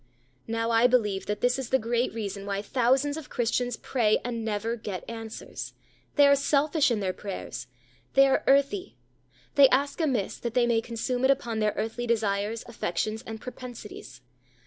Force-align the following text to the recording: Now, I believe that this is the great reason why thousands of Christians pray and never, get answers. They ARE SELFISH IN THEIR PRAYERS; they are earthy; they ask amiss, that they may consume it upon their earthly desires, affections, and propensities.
Now, 0.47 0.71
I 0.71 0.87
believe 0.87 1.27
that 1.27 1.41
this 1.41 1.59
is 1.59 1.69
the 1.69 1.77
great 1.77 2.11
reason 2.11 2.47
why 2.47 2.63
thousands 2.63 3.17
of 3.17 3.29
Christians 3.29 3.77
pray 3.77 4.17
and 4.25 4.43
never, 4.43 4.75
get 4.75 5.07
answers. 5.07 5.73
They 6.15 6.25
ARE 6.27 6.35
SELFISH 6.35 6.89
IN 6.89 7.01
THEIR 7.01 7.13
PRAYERS; 7.13 7.67
they 8.15 8.25
are 8.27 8.43
earthy; 8.47 8.97
they 9.53 9.69
ask 9.69 10.01
amiss, 10.01 10.39
that 10.39 10.55
they 10.55 10.65
may 10.65 10.81
consume 10.81 11.23
it 11.23 11.29
upon 11.29 11.59
their 11.59 11.75
earthly 11.75 12.07
desires, 12.07 12.63
affections, 12.67 13.21
and 13.27 13.39
propensities. 13.39 14.21